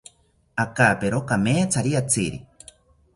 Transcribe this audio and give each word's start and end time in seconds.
Akapero 0.63 1.19
kamethari 1.29 1.91
atziri 2.01 2.39